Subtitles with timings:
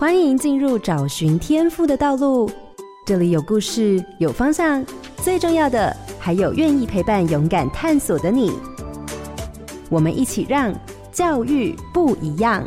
[0.00, 2.48] 欢迎进入找寻天赋的道路。
[3.04, 4.86] 这里有故事，有方向，
[5.16, 8.52] 最重要的还有愿意陪伴、勇敢探索的你。
[9.90, 10.72] 我们一起让
[11.10, 12.64] 教育不一样。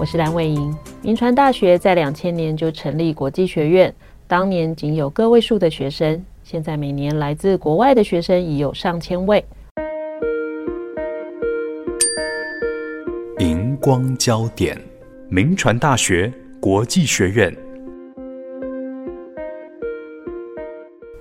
[0.00, 0.74] 我是蓝伟莹。
[1.02, 3.94] 铭传大学在两千年就成立国际学院，
[4.26, 9.44] 当年仅有个位数的学生，现在每年来自国外的学生已有上千位。
[13.86, 14.76] 光焦点，
[15.28, 17.56] 名传大学国际学院。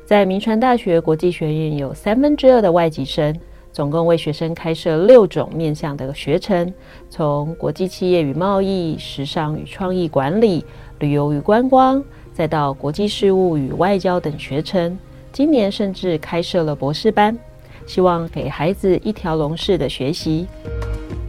[0.04, 3.40] 在名传大学国际学院有三分之二的外籍生，
[3.72, 6.74] 总共为学生开设六种面向的学程，
[7.08, 10.66] 从国际企业与贸易、时尚与创意管理、
[10.98, 14.98] 旅游与观光，再到国际事务与外交等学程。
[15.32, 17.38] 今年甚至开设了博士班，
[17.86, 20.48] 希望给孩子一条龙式的学习。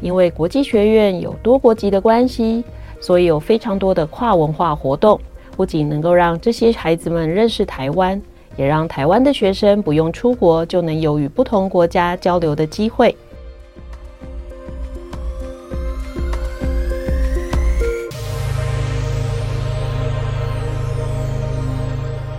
[0.06, 2.62] 因为国际学院有多国籍的关系，
[3.00, 5.20] 所以有非常多的跨文化活动，
[5.56, 8.22] 不仅能够让这些孩子们认识台湾，
[8.56, 13.16] 也让台湾的学生不用出国就能有与不同国家交流的机会。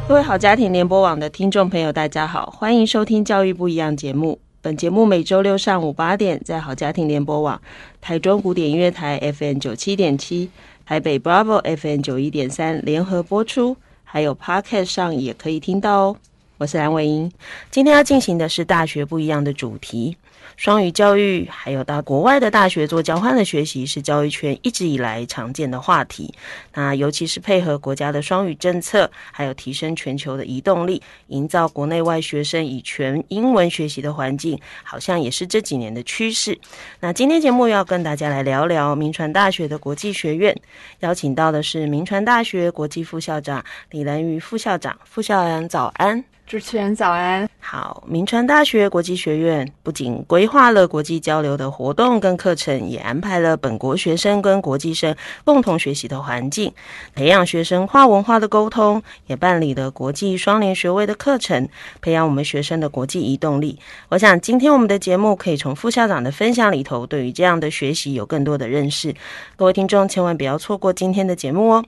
[0.08, 4.40] 各位好家庭联播网的听众朋友，大家好，欢迎收听《教育不一样》节目。
[4.68, 7.62] 本节目每周六上午八点在好家庭联播网、
[8.02, 10.50] 台中古典音乐台 FM 九七点七、
[10.86, 16.18] 台北 Bravo FM 九一点三联合播出，还有 Podcast 上也可以听到哦。
[16.58, 17.32] 我是蓝伟英，
[17.72, 20.18] 今天要进行的是大学不一样的主题。
[20.56, 26.34] 双语教育，还有到国外的大学做交换的学习，是教育圈一直以来常见的话题。
[26.74, 36.58] 那尤其是配合国家的双语政策，还有提升全球的移动力，营造国内外学生以全英文学习的环境，好像也是这几年的趋势。
[37.00, 40.56] 那今天节目要跟大家来聊聊铭传大学的国际学院，
[41.00, 46.24] 邀请到的是铭传大学国际副校长李兰瑜副校长，副校长早安。
[46.46, 48.02] 主持人早安，好。
[48.08, 56.72] 铭传大学国际学院不仅规规划了国际交流的活动跟课程，也安排了本国学生跟国际生共同学习的环境，
[57.16, 61.68] 培养学生跨文化的沟通，也办理了国际双联学位的课程，
[62.02, 63.80] 培养我们学生的国际移动力。
[64.10, 69.16] 我想今天我们的节目可以从副校长的分享里头，对于这样的学习有更多的认识。
[69.56, 71.84] 各位听众千万不要错过今天的节目哦。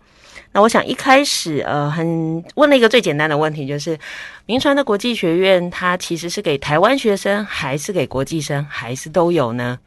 [0.52, 3.98] 那我想一开始，呃，很问了一个最简单的问题，就是
[4.46, 9.78] 明传的国际学院，它其实是给台湾学生，还是给国际生，还是都有呢？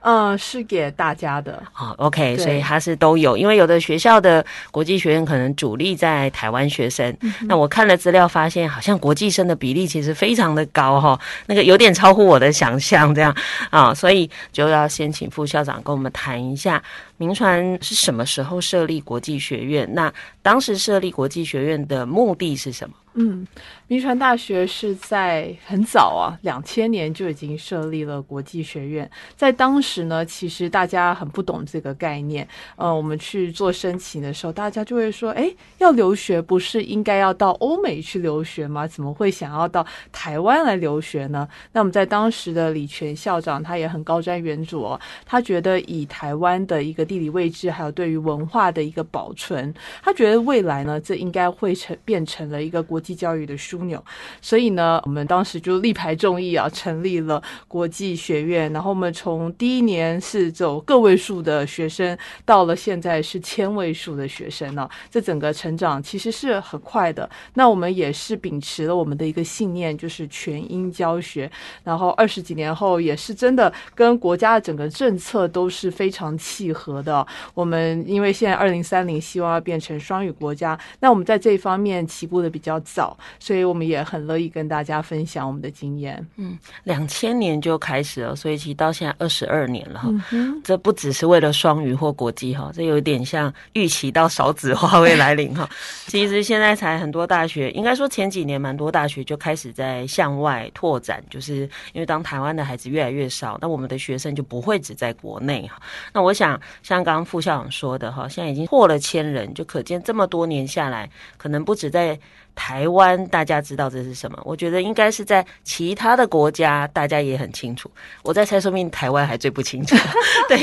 [0.00, 1.62] 嗯，是给大家的。
[1.72, 7.14] 好，OK，所以它是都有，因为有的学校的国际学院可能主力在台湾学生。
[7.20, 13.34] 嗯、那我看了资料，发现好像国际生的比例其实非常的高哈，那个有点超乎我的想象，这样
[13.70, 16.82] 啊，所以就要先请副校长跟我们谈一下，
[17.16, 19.88] 明传是什么时候设立国际学院？
[19.94, 22.94] 那当时设立国际学院的目的是什么？
[23.20, 23.44] 嗯，
[23.88, 29.10] 铭传大学是在很早啊，两千年就已经设立了国际学院。
[29.34, 32.46] 在当时呢，其实大家很不懂这个概念。
[32.76, 38.86] 呃，我们去做申请的时候，大家就会说：“哎，要留学不是应该要到欧美去留学吗？
[38.86, 49.74] 怎么会想要到台湾来留学呢？”那我们在当时的李全校长他也很高瞻远瞩哦，他觉得以台湾的一个地理位置，还有对于文化的一个保存，
[50.04, 53.07] 他觉得未来呢，这应该会成变成了一个国际。
[53.14, 54.02] 教育的枢纽，
[54.40, 58.72] 所以呢，我们当时就力排众议啊，成立了国际学院。
[58.72, 67.28] 然后我们从第一年是走个位数的学生，到了现在是千位数的学生呢、这整个成长其实是很快的。
[67.54, 71.50] 那我们也是秉持了我们的一个信念，就是全英教学。
[71.84, 77.26] 然后二十几年后，也是真的跟国家的整个政策都是非常契合的。
[77.54, 83.16] 我们因为现在二零三零希望要变成双语国家，那我们在这一方面起步的比较早早。
[83.38, 86.26] 所以我们也很乐意跟大家分享我们的经验。
[86.36, 90.08] 嗯，两千年就开始了，所以其实到现在二十二年了哈。
[90.32, 95.68] 嗯，这不只是为了双语或国际哈，这有点像预期到少子化会来临哈。
[96.08, 101.58] 其实现在才很多大学，应该说前几年蛮多大学就开始在向外拓展，就是
[101.92, 105.80] 因为当台湾的孩子越来越少，那我们的学生就不会只在国内哈。
[106.12, 112.18] 那我想像刚刚副校长说的哈，现在已经破了千人，就可见这么多年下来，可能不止在。
[112.58, 114.36] 台湾大家知道这是什么？
[114.44, 117.88] 我觉得应该是在其他的国家大家也很清楚。
[118.24, 119.94] 我在猜，说明台湾还最不清楚。
[120.48, 120.58] 对，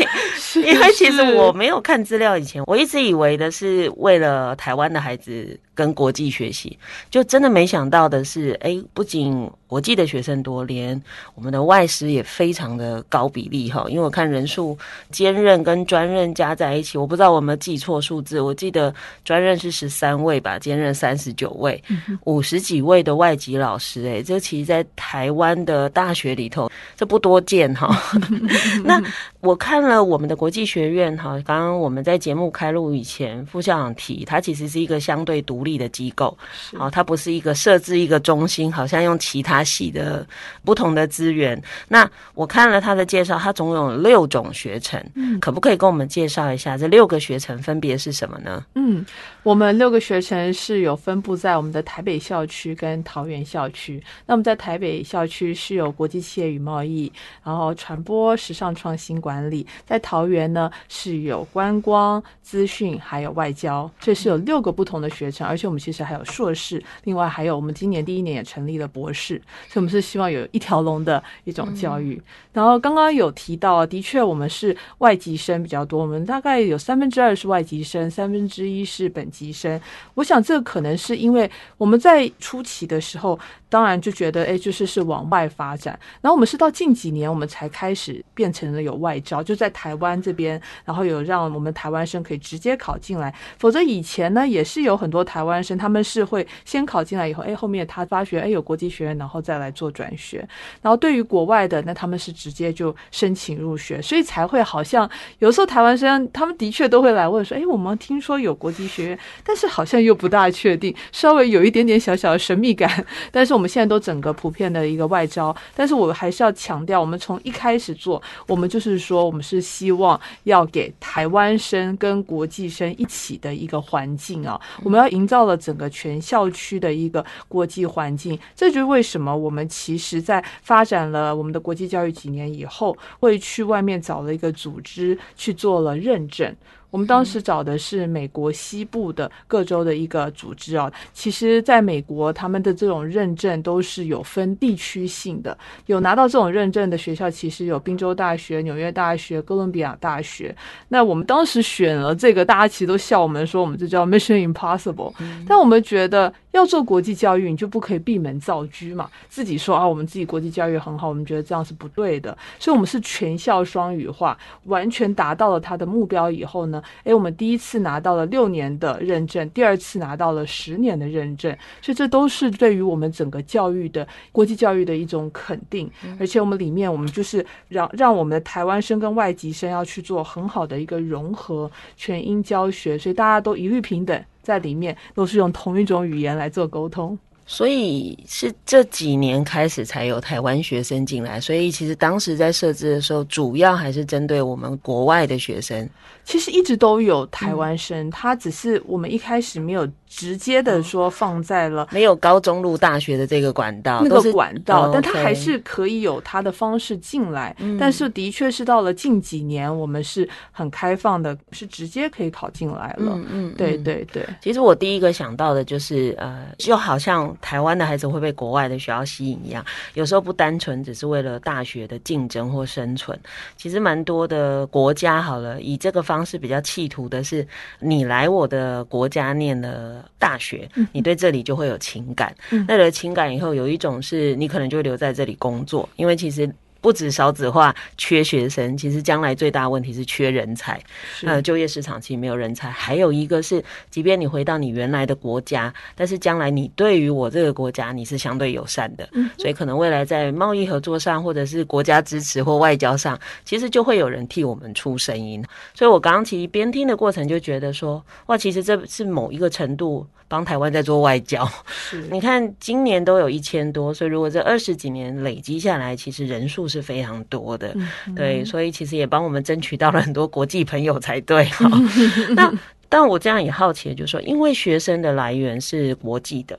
[0.62, 5.58] 因为其实我没有看资料以前，我一直以为的是为了台湾的孩子。
[5.76, 6.80] 跟国际学习，
[7.12, 11.04] 就真的没想到的是，哎，不仅国际的学生多，连
[11.34, 13.84] 我们的外师也非常的高比例哈。
[13.90, 14.78] 因为我看人数
[15.12, 18.96] 兼任跟专任加在一起，我不知道我们记错数字，我记得
[19.26, 21.84] 专任是十三位吧，兼任三十九位，
[22.26, 27.98] 五十几位的外籍老师，哎，这其实在台湾的大学里头，这不多见哈。
[28.84, 29.02] 那
[29.46, 35.66] 我看了我们的国际学院哈，刚刚我们在节目开录以前，副校长提，它其实是一个相对独。
[35.66, 36.38] 立的机构，
[36.78, 40.24] 好，它不是一个设置一个中心，好像用其他系的
[40.64, 41.60] 不同的资源。
[41.88, 48.64] 那我看了他的介绍，他总有六种学程，嗯，可不可以跟我们介绍一下这六个学程分别是什么呢？
[48.76, 49.04] 嗯，
[49.42, 54.00] 我们六个学程是有分布在我们的台北校区跟桃园校区。
[54.28, 57.12] 那么在台北校区是有国际企业与贸易，
[57.44, 65.48] 然后传播、时尚创新管理；在桃园呢是有观光、资讯还有外交，这是有六个不同的学程。
[65.48, 72.16] 而且我们其实还有硕士，另外还有我们今年第一年也成立了博士，所以我们是希望有一条龙的一种教育。
[72.16, 72.24] 嗯、
[72.54, 79.80] 然后刚刚有提到，的确我们是外籍生比较多，我们大概有三分之二是外籍生，三分之一是本籍生。
[80.14, 83.38] 我想这可能是因为我们在初期的时候，
[83.70, 85.98] 当然就觉得哎，就是是往外发展。
[86.22, 93.36] 然后我们是到近几年，我们才开始变成了有外招，就在台湾这边，然后有让我们台湾生可以直接考进来。
[93.60, 95.62] 否则以前呢，也是有很多台湾。
[95.66, 100.48] 生他们是会先考进来以后，哎，后面他发觉哎有国际学院，然后再来做转学。
[100.82, 113.06] 然后对于国外的，那他们是直接就申请入学，所以才会好像有时候台湾生他们的确都会来问说，哎，我们听说有国际学院，但是好像又不大确定，稍微有一点点小小的神秘感。
[113.32, 125.46] 但是我们现在都整个普遍的一个外招，但是我还是要强调，我们从一开始做，我们就是说，我们是希望要给台湾生跟国际生一起的一个环境啊，我们要营造。
[125.46, 136.52] 了整个全校区的一个国际环境，这就是为什么我们其实在发展了我们的国际教育几年以后，会去外面找了一个组织去做了认证。
[136.96, 145.58] 我们当时找的是美国西部的各州的一个组织啊，其实在美国他们的这种认证都是有分地区性的，
[145.88, 150.56] 有拿到这种认证的学校，其实有宾州大学、纽约大学、哥伦比亚大学。
[150.88, 155.14] 那我们当时选了这个，大家其实都笑我们说我们这叫 Mission Impossible，
[155.46, 156.34] 但我们觉得。
[156.56, 159.10] 要做国际教育，你就不可以闭门造车嘛？
[159.28, 162.36] 自己说啊，我们自己国际教育很好，我们觉得这样是不对的。
[162.58, 175.92] 所以，我们是全校双语化，完全达到了他的目标以后呢，诶，我们第一次拿到了六年的认证，第二次拿到了十年的认证，所以这都是对于我们整个教育的国际教育的一种肯定。
[176.18, 184.24] 而且，我们里面我们就是让让我们的台湾生跟外籍生要去做很好的一个融合，全英教学，所以大家都一律平等。
[184.46, 191.42] 在里面都是用同一种语言来做沟通，所以是这几年开始才有台湾学生进来。
[191.42, 195.90] 所以其实当时在设置的时候，主要还是针对我们国外的学生。
[196.24, 199.86] 其实一直都有台湾生，他只是我们一开始没有。
[200.16, 207.54] 直接的说放在了没有高中入大学的这个管道，那个管道，但它还是可以有它的方式进来。
[207.78, 213.12] 但是的确是到了近几年，我们是很开放的，是直接可以考进来了。
[213.16, 214.26] 嗯嗯，对对对。
[214.42, 219.66] 其实我第一个想到的就是，呃，就好像台湾的孩子会被国外的学校吸引一样，
[219.96, 223.20] 有时候不单纯只是为了大学的竞争或生存。
[223.58, 227.46] 其实蛮多的国家，好了，以这个方式比较企图的是，
[227.80, 230.05] 你来我的国家念了。
[230.18, 232.36] 大学，你对这里就会有情感。
[232.68, 236.50] 那有了情感以后，有一种是你可能就会留在这里工作，因为其实。
[236.86, 240.80] 不止少子化缺学生，其实将来最大问题是缺人才。
[241.26, 242.70] 呃，就业市场其实没有人才。
[242.70, 255.44] 还有一个是，即便你回到你原来的国家，但是将来你对于我这个国家你是相对友善的，嗯，所以可能未来在贸易合作上，或者是国家支持或外交上，其实就会有人替我们出声音。
[255.74, 261.50] 所以我刚刚其实边听的过程就觉得说，哇，其实这是某一个程度帮台湾在做外交。
[262.12, 266.75] 你看今年都有一千多，所以如果这二十几年累积下来，其实人数是。
[266.76, 267.74] 是非常多的，
[268.16, 271.70] 对，所以其实也帮我们争取到了很多国际朋友才对哈。
[272.36, 272.54] 那
[272.88, 276.58] 但我这样也好奇，就是说，因为学生的来源是国际的，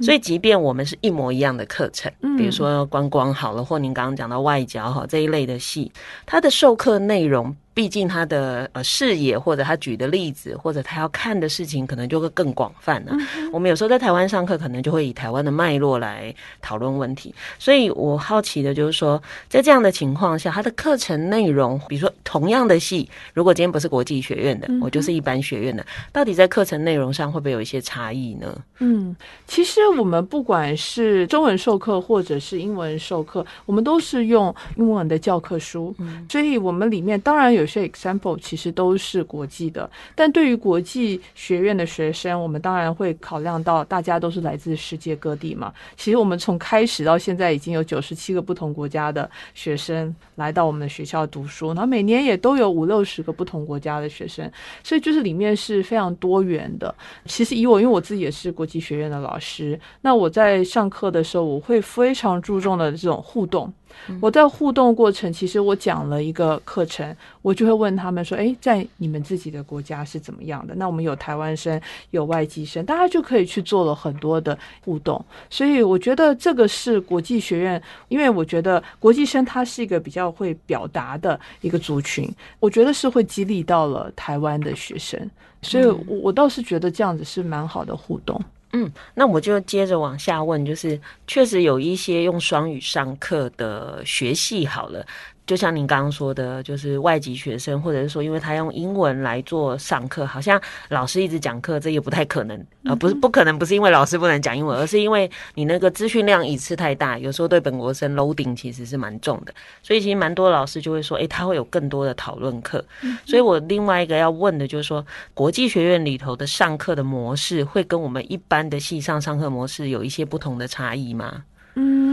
[0.00, 5.92] 所以即便我们是一模一样的课程，比如说观光好了，或您刚刚讲到外交哈这一类的系，
[6.26, 7.54] 它的授课内容。
[7.78, 13.12] 毕竟他的呃视野或者他举的例子或者他要看的事情可能就会更广泛了。
[13.12, 17.32] 嗯、我们有时候在台湾上课，可能就会以台湾的脉络来讨论问题。
[17.56, 28.60] 所以我好奇的就是说，在这样的情况下，他的课程内容，比如说同样的系，如果今天不是国际学院的，嗯、我就是一般学院的，到底在课程内容上会不会有一些差异呢？
[28.80, 29.14] 嗯，
[29.46, 45.72] 其实我们不管是中文授课或者是英文授课，我们都是用英文的教科书，嗯、所以我们里面当然有些 example 其实都是国际的，但对于国际学院的学生，我们当然会考量到大家都是来自世界各地嘛。
[45.96, 54.50] 其实我们从开始到现在已经有九十七个不同国家的学生来到我们的学校读书，然后每年也都有五六十个不同国家的学生，
[54.82, 56.94] 所以就是里面是非常多元的。
[57.26, 63.72] 其实以我，因为我自己也是国际学院的老师，那我在上课的时候，我会非常注重的这种互动。
[64.20, 75.22] 我在互动过程，其实我讲了一个课程，我就会问他们说：“诶，在你们自己的国家是怎么样的？”那我们有台湾生，有外籍生，大家就可以去做了很多的互动。
[75.50, 82.28] 所以我觉得这个是国际学院，因为我觉得国际生他是一个比较会表达的一个族群，
[82.60, 85.18] 我觉得是会激励到了台湾的学生。
[85.60, 88.40] 所以我倒是觉得这样子是蛮好的互动。
[88.72, 95.06] 嗯，那我就接着往下问，就是确实有一些用双语上课的学系好了。
[95.48, 102.66] 就像您刚刚说的，就是外籍学生，或者是说，因为他用英文来做上课，好像老师一直讲课，这也不太可能。
[102.84, 109.54] 呃，不是不可能，不是因为老师不能讲英文，而是因为你那个资讯量一次太大，有时候对本国生 loading 其实是蛮重的。
[109.82, 112.84] 所以其实蛮多老师就会说，诶，他会有更多的讨论课。
[113.24, 115.02] 所以我另外一个要问的就是说，
[115.32, 121.42] 国际学院里头的上课的模式，会跟我们一般的系上上课模式有一些不同的差异吗？
[121.74, 122.07] 嗯。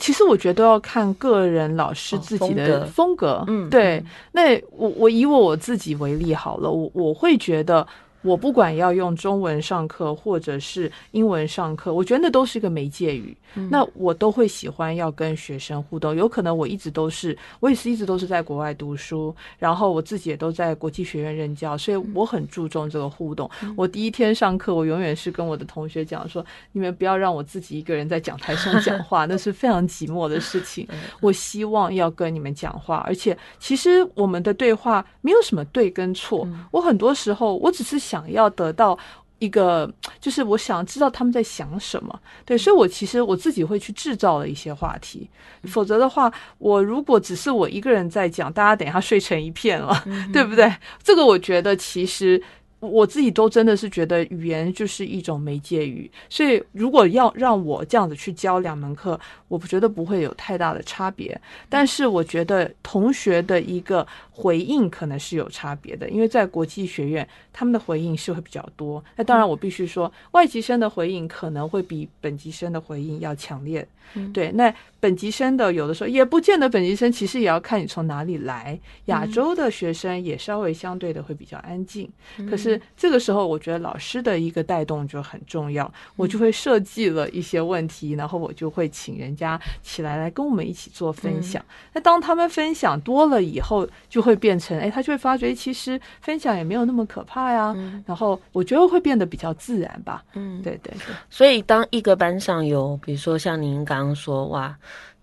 [0.00, 4.04] 其实我觉得要看个人老师自己的风格，哦、风格嗯，对。
[4.32, 7.86] 那我我以我我自己为例好了，我我会觉得。
[8.24, 13.36] 我不管要用中文上课或者是英文上课，我觉得那都是一个媒介语。
[13.56, 16.16] 嗯、那我都会喜欢要跟学生互动。
[16.16, 23.48] 有可能我一直都是，我也是一直都是在国外读书，然后我自己也都在国际学院任教，所以我很注重这个互动。
[23.62, 30.88] 嗯、我第一天上课，我永远是跟我的同学讲说：“你们不要让我自己一个人在讲台上讲话， 那是非常寂寞的事情。
[31.20, 36.48] 我希望要跟你们讲话，而且其实我们的对话没有什么对跟错。
[36.72, 38.13] 我很多时候我只是想。
[38.14, 38.96] 想要得到
[39.40, 45.28] 一个，就是我想知道他们在想什么，对，所以我其实我自己会去制造了一些话题，
[45.64, 50.72] 否则的话，我如果只是我一个人在讲，大家等一下睡成一片了，嗯、对不对？
[51.02, 52.40] 这个我觉得其实。
[52.80, 59.18] 我自己都真的是觉得语言就是一种媒介语，所以如果要让我这样子去教两门课，
[59.48, 61.40] 我不觉得不会有太大的差别。
[61.70, 64.06] 但是我觉得同学的一个
[64.36, 69.02] 回应可能是有差别的，因为在国际学院，他们的回应是会比较多。
[69.16, 73.86] 那当然，我必须说，外籍生的回应可能会比本籍生的回应要强烈。
[74.34, 78.78] 对，那本籍生的有的时候也不见得，本籍生其实也要看你从哪里来。
[79.06, 82.10] 亚洲的学生也稍微相对的会比较安静，
[82.50, 82.80] 可是。
[82.96, 85.92] 这个时候，我觉得老师的一个带动就很重要。
[86.16, 91.62] 我就会设计了一些问题，然后我就会请人家起来来跟我们一起做分享。
[91.92, 97.76] 那当他们分享多了以后，就会变成，哎，他就会发觉，其实分享也没有那么可怕呀。
[98.06, 100.24] 然后我觉得会变得比较自然吧。
[100.32, 101.14] 嗯，对对对。
[101.28, 104.74] 所以当一个班上有，比如说像您刚刚说，哇。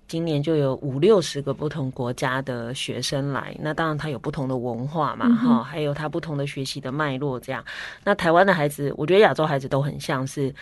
[0.08, 7.64] 今年就有五六十个不同国家的学生来，那当然他有不同的文化嘛，哈、嗯，还有他不同的学习的脉络，这样。
[8.04, 10.54] 那台湾的孩子，我觉得亚洲孩子都很像是，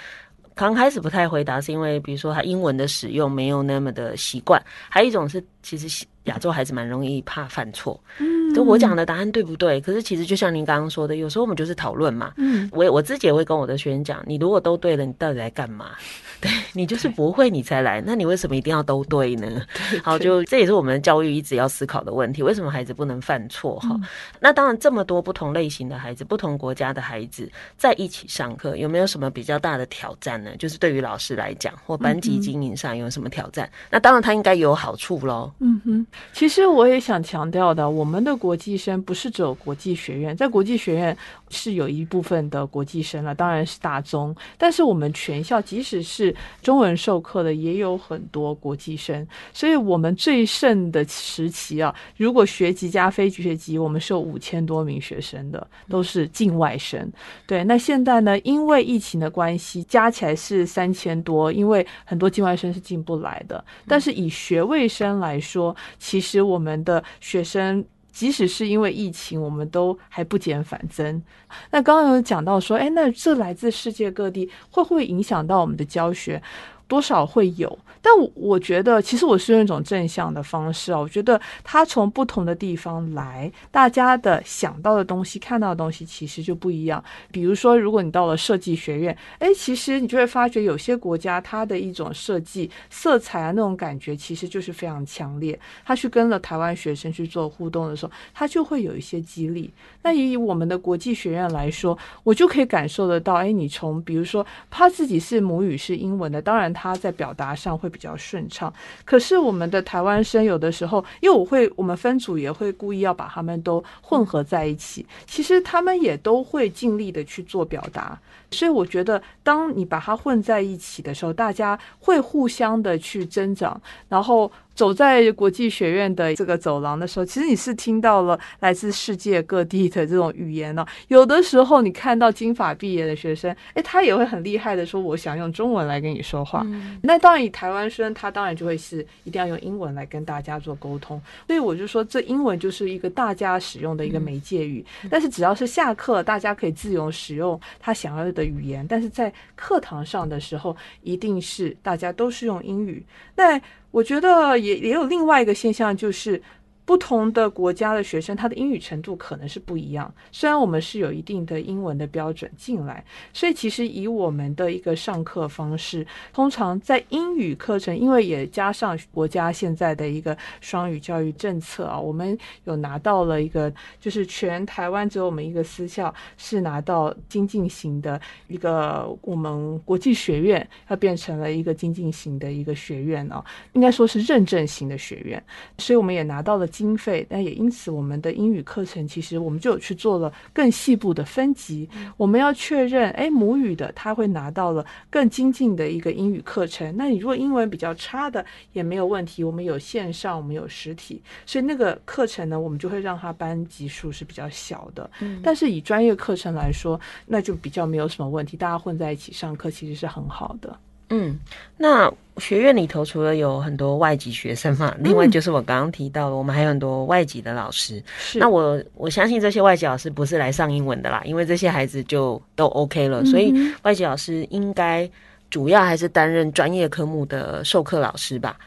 [0.54, 8.00] 刚开始不太回答，是因为比如说他英文的使用没有那么的习惯，还有一种是其实亚洲孩子蛮容易怕犯错。
[8.20, 9.80] 嗯就我讲的答案对不对？
[9.80, 12.34] 可是其实就像您刚刚说的，有时候我们就是讨论嘛。
[12.38, 15.92] 嗯，我我自己也会跟我的学员讲，你如果都对了，你到底来干嘛？
[16.42, 19.62] 对，你就是不会你才来，那你为什么一定要都对呢？
[20.02, 23.80] 好，就这也是我们教育一直要思考的问题：为什么孩子不能犯错？
[23.82, 23.96] 哈，
[24.40, 30.56] 那当然这么多不同类型的孩子，不同国家的孩子在一起上课，有没有什么比较大的挑战呢？
[30.58, 33.70] 就是对于老师来讲，或班级经营上有什么挑战？
[33.92, 35.52] 那当然他应该有好处喽。
[35.60, 38.40] 嗯哼，其实我也想强调的，我们的。
[38.40, 41.18] 国际生不是只有国际学院，在国际学院
[41.50, 44.34] 是有一部分的国际生了，当然是大中。
[44.58, 49.28] 但是我们全校即使是中文授课的，也有很多国际生。
[49.52, 57.12] 所以，我们最盛的时期啊，如果学籍加非学籍，我们是有五千多名学生的，都是境外生。
[57.46, 63.62] 对，那现在呢，因为疫情的关系，加起来是三千多，因为很多境外生是进不来的。
[63.86, 67.86] 但是以学位生来说，其实我们的学生。
[68.12, 71.22] 即使是因为疫情，我们都还不减反增。
[71.70, 76.42] 那刚刚有讲到说，哎，那这来自世界各地，会不会影响到我们的教学？
[76.90, 81.00] 多少会有，但我觉得其实我是用一种正向的方式啊。
[81.00, 87.02] 我觉得他从不同的地方来，大家的想到的东西、看到的东西其实就不一样。
[87.32, 95.58] 比如说，如果你到了设计学院，诶，其实你就会发觉有些国家它的一种设计色彩啊，那种感觉其实就是非常强烈。
[95.86, 99.72] 他去跟了台湾学生去做互动的时候，他就会有一些激励。
[100.02, 106.74] 那以我们的国际学院来说，我就可以感受得到，诶，你从比如说他自己是母语是英文的，当然。
[106.82, 118.18] 他在表达上会比较顺畅，可是我们的台湾生有的时候，因为我会，我们分组也会故意要把他们都混合在一起，其实他们也都会尽力的去做表达，
[118.52, 124.50] 所以我觉得，当你把它混在一起的时候，大家会互相的去增长，然后。
[124.80, 130.86] 走在国际学院的这个走廊的时候，其实你是听到了来自世界各地的这种语言呢。
[131.10, 136.66] 有的时候你看到金发毕业的学生，诶，他也会很厉害的说：“我想用中文来跟你说话。”
[137.04, 141.22] 那当然，以台湾生，他当然就会是一定要用英文来跟大家做沟通。
[141.46, 144.86] 所以我就说，这英文就是一个大家使用的一个媒介语。
[145.12, 148.88] 但是只要是下课，大家可以自由使用他想要的语言。
[148.88, 153.06] 但是在课堂上的时候，一定是大家都是用英语。
[153.36, 153.60] 那
[153.92, 156.42] 我觉得也也有另外一个现象，就是。
[156.90, 160.12] 不同的国家的学生，他的英语程度可能是不一样。
[160.32, 166.04] 虽然我们是有一定的英文的标准进来，所以其实以我们的一个上课方式，
[166.34, 185.44] 通常在英语课程，因为也加上国家现在的一个双语教育政策啊，我们有拿到了一个，就是全台湾只有我们一个私校是拿到精进型的一个，我们国际学院它变成了一个精进型的一个学院啊，应该说是认证型的学院，
[185.78, 186.68] 所以我们也拿到了。
[186.80, 191.90] 经费，但也因此，我们的英语课程其实我们就有去做了更细部的分级。
[192.16, 196.96] 我们要确认，哎，母语的他会拿到了更精进的一个英语课程。
[196.96, 205.10] 那你如果英文比较差的也没有问题，我们有线上，我们有实体，所以那个课程呢，我们就会让他班级数是比较小的。
[205.44, 210.80] 但是以专业课程来说，那就比较没有什么问题，大家混在一起上课其实是很好的。
[211.10, 211.38] 嗯，
[211.78, 218.02] 那学院里头除了有很多外籍学生嘛，另外就是我刚刚提到的，我们还有很多外籍的老师。
[218.18, 225.10] 是，那我我相信这些外籍老师不是来上英文的啦，因为这些孩子就都 OK 了，所以外籍老师应该
[225.50, 228.58] 主要还是担任专业科目的授课老师吧。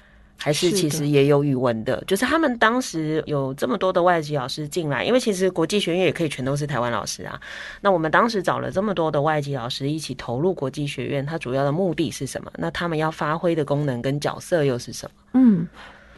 [0.42, 7.40] 还是其实也有语文的，就是他们当时有这么多的外籍老师进来，因为其实国际学院也可以全都是台湾老师啊。
[7.80, 12.50] 那我们当时找了这么多的外籍老师一起投入国际学院，它主要的目的是什么？
[12.56, 15.12] 那他们要发挥的功能跟角色又是什么？
[15.34, 15.68] 嗯。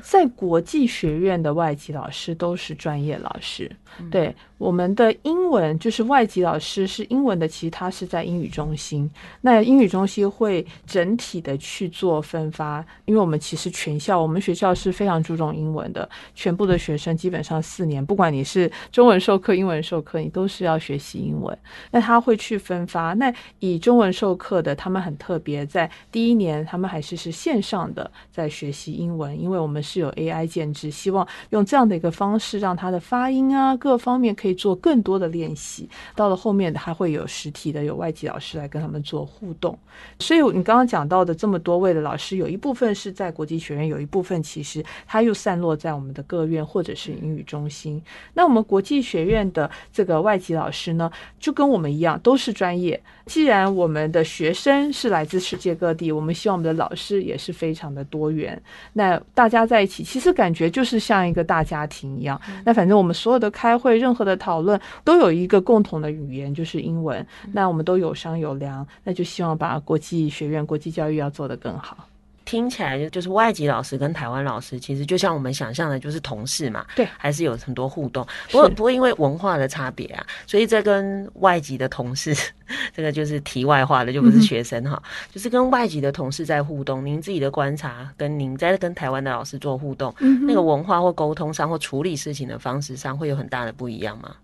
[0.02, 4.34] 在国际学院的外籍老师都是专业老师，嗯、对
[4.64, 9.10] 我们的英文就是外籍老师是英文的，其实他是在英语中心。
[9.40, 21.56] 那英语中心会整体的去做分发，因为我们其实全校，我们学校是非常注重英文的，全部的学生基本上四年，不管你是中文授课、英文授课，你都是要学习英文。
[21.90, 30.00] 那他会去分发，那以中文授课的，他们很特别，在第一年他们还是是线上的在学习英文，因为我们是。
[30.00, 35.88] 有 AI 建制，希望用这样的一个方式，让他的发音啊各方面可以做更多的练习。
[36.14, 39.78] 到了后面还会有实体的，有外籍老师来跟他们做互动。
[40.18, 48.00] 所以你刚刚讲到的这么多位的老师，有一部分是在国际学院，有一部分其实他又散落在我们的各院或者是英语中心。
[48.34, 53.02] 那我们国际学院的这个外籍老师呢，就跟我们一样，都是专业。
[53.26, 58.60] 既然我们的学生是来自世界各地，我们希望我们的老师也是非常的多元。
[58.92, 62.40] 那大家在一起，其实感觉就是像一个大家庭一样。
[62.64, 67.26] 那反正我们所有的开会、任何的讨论，都有一个共同的语言，就是英文。
[67.52, 72.08] 那我们都有商有量，那就希望把国际学院、国际教育要做得更好。
[72.44, 76.84] 听起来就就是外籍老师跟台湾老师，其实就像我们想象的，就是同事嘛。
[76.94, 78.26] 对，还是有很多互动。
[78.50, 82.34] 不过不过因为文化的差别啊，所以这跟外籍的同事，
[82.94, 87.04] 这个就是题外话了，就不是学生哈，嗯、就是跟外籍的同事在互动。
[87.04, 94.34] 您自己的观察，跟您在跟台湾的老师做互动，嗯、那个文化或沟通上或处理事情的方式上，会有很大的不一样吗？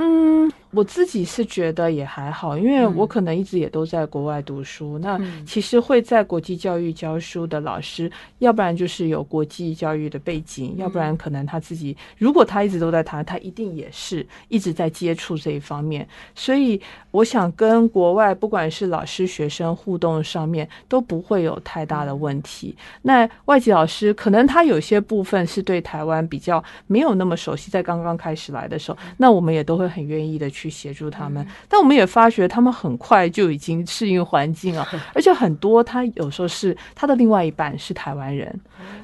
[0.00, 0.50] 嗯。
[0.72, 4.96] 我自己是觉得也还好，因为我可能一直也都在国外读书。
[4.98, 8.08] 嗯、那其实会在国际教育教书的老师，
[8.38, 16.06] 要不然就是有国际教育的背景，嗯、要不然可能他自己，如果他一直都在谈，他一定也是一直在接触这一方面。
[16.36, 22.76] 所以我想跟国外不管是老师学生互动上面都不会有太大的问题。
[23.02, 31.44] 那外籍老师可能他有些部分是对台湾比较没有那么熟悉，在刚刚开始来的时候，那我们也都会很愿意的去协助他们。
[31.68, 38.60] 但我们也发觉他们很快就已经适应环境了， 而且很多他有时候是他的另外一半是台湾人，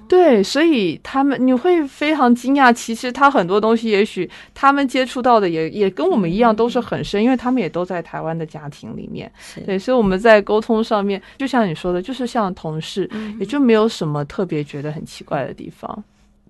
[0.09, 9.31] 对，所以他们你会非常惊讶，其实他很多东西也许他们接触到的也也跟我们一样都是很深，因为他们也都在台湾的家庭里面，
[9.67, 16.05] 对，所以我们在沟通上面，就像你说的，就是像同事，也就没有什么特别觉得很奇怪的地方。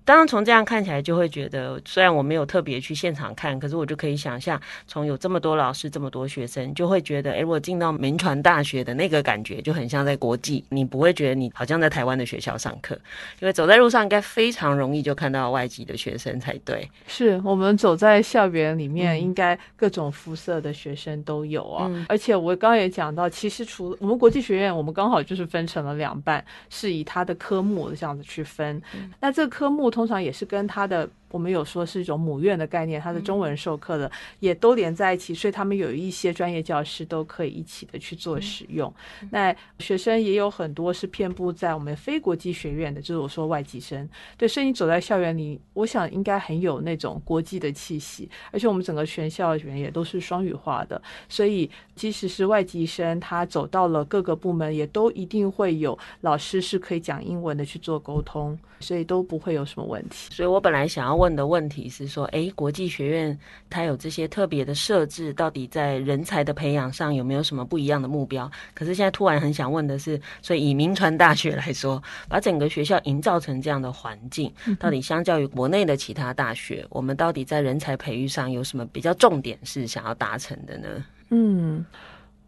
[0.07, 10.63] 当然，从这样看起来，就会觉得，虽然我没有特别去现场看，可是我就可以想象，从有这么多老师、这么多学生，就会觉得，哎，我进到民传大学的那个感觉，就很像在国际。
[10.69, 12.97] 你不会觉得你好像在台湾的学校上课，
[13.41, 16.89] 因为走在路上应该非常容易就看到外籍的学生才对。
[17.05, 21.85] 是我们走在校园里面，应该各种肤色的学生都有啊。
[21.89, 28.81] 嗯、而且我刚刚也讲到，其实除了我们国际学院，我们刚好就是分成了两半，是以它的科目这样子去分。
[28.95, 29.91] 嗯、那这个科目。
[29.97, 31.09] 通常也是跟他的。
[31.29, 34.09] 我们有说是一种母院的概念，它的中文授课的
[34.39, 38.91] 也都连在一起，所以他们有一些专业教师都可以一起的去做使用。
[39.31, 44.07] 那学生也有很多是遍布在我们非国际学院的，就是我说外籍生。
[44.37, 48.29] 对，所以你走在校园里，我想应该很有那种国际的气息。
[48.53, 60.33] 而且我们整个全校园也都是双语化的，所以即使是外籍生，他走到了各个部门，也都一定会有老师是可以讲英文的去做沟通，所以都不会有什么问题。
[60.33, 61.16] 所以我本来想要。
[61.17, 63.37] 问的问题是说，诶，国际学院
[63.69, 68.49] 它有这些特别的设置，到底在人才的培养上有没有什么不一样的目标？
[68.73, 81.03] 可是现在突然很想问的是，所以以名传大学来说，把整个学校营造成这样的环境，到底相较于国内的其他大学，我们到底在人才培育上有什么比较重点是想要达成的呢？
[81.29, 81.85] 嗯。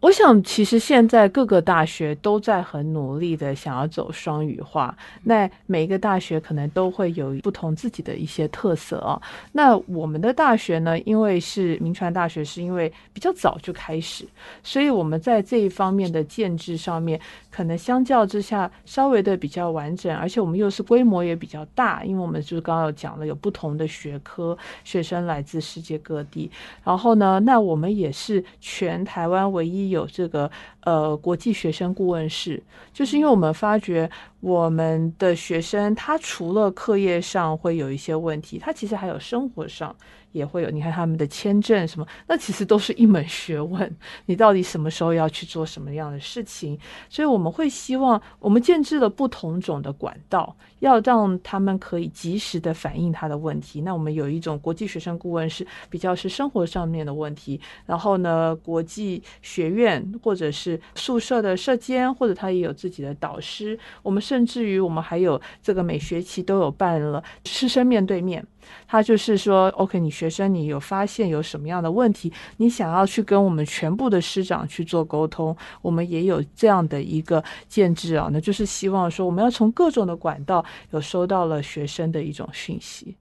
[0.00, 4.96] 我想，其实现在各个大学都在很努力的想要走双语化。
[5.24, 9.20] 那每一个大学可能都会有不同自己的一些特色啊。
[9.52, 14.26] 那我们的大学呢，因为是铭传大学，是因为比较早就开始，
[14.62, 26.50] 所以我们在这一方面的建制上面，可能相较之下稍微的比较完整，而且我们又是规模也比较大，因为我们就是刚刚有讲了，有不同的学科，学生来自世界各地。
[26.82, 29.89] 然后呢，那我们也是全台湾唯一。
[29.90, 30.50] 有这个
[30.84, 39.94] 呃国际学生顾问室，就是因为我们发觉我们的学生他除了课业上会有一些问题，他其实还有生活上。
[40.32, 43.96] 也会有，你看他们的签证什么，那其实都是一门学问。
[44.26, 46.78] 你到底什么时候要去做什么样的事情？
[47.08, 53.80] 所以我们会希望，我们建置了不同种的管道，要让他们可以及时的反映他的问题。
[53.80, 63.78] 那我们有一种国际学生顾问是比较是生活上面的问题，然后呢，国际学院或者是宿舍的舍监，或者他也有自己的导师。
[64.02, 68.46] 我们甚至于我们还有这个每学期都有办了师生面对面。
[68.86, 83.16] 他就是说，OK，你学生你有发现有什么样的问题，你想要去跟我们全部的师长去做沟通，我们也有这样的一个建制啊，那就是希望说我们要从各种的管道有收到了学生的一种讯息。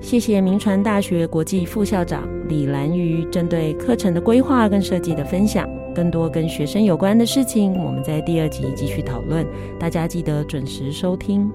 [0.00, 9.46] 谢谢明传大学国际副校长李兰瑜针对课程的规划跟设计的分享，更多跟学生有关的事情，我们在第二集继续讨论，
[9.78, 11.48] 大家记得准时收听。